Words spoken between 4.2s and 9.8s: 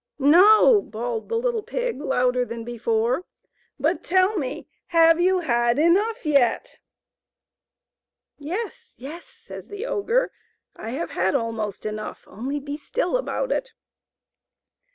me, have you had enough yet ?*'" Yes, yes," says